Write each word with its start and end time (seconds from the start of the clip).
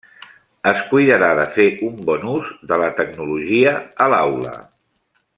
Es 0.69 0.79
cuidarà 0.93 1.27
de 1.39 1.43
fer 1.57 1.67
un 1.89 1.99
bon 2.07 2.25
ús 2.31 2.49
de 2.71 2.79
la 2.85 2.91
tecnologia 3.01 3.75
a 4.07 4.13
l'aula. 4.15 4.55